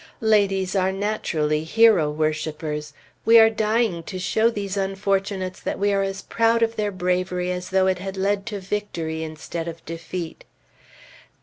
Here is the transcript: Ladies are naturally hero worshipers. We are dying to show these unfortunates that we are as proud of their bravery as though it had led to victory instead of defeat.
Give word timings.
Ladies 0.19 0.75
are 0.75 0.91
naturally 0.91 1.63
hero 1.63 2.09
worshipers. 2.09 2.91
We 3.23 3.37
are 3.37 3.51
dying 3.51 4.01
to 4.05 4.17
show 4.17 4.49
these 4.49 4.75
unfortunates 4.75 5.59
that 5.59 5.77
we 5.77 5.93
are 5.93 6.01
as 6.01 6.23
proud 6.23 6.63
of 6.63 6.75
their 6.75 6.91
bravery 6.91 7.51
as 7.51 7.69
though 7.69 7.85
it 7.85 7.99
had 7.99 8.17
led 8.17 8.47
to 8.47 8.59
victory 8.59 9.21
instead 9.21 9.67
of 9.67 9.85
defeat. 9.85 10.43